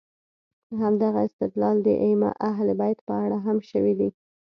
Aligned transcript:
همدغه 0.81 1.19
استدلال 1.27 1.77
د 1.83 1.87
ائمه 2.05 2.31
اهل 2.49 2.67
بیت 2.81 2.99
په 3.07 3.13
اړه 3.23 3.37
هم 3.45 3.57
شوی 3.69 3.93
دی. 3.99 4.09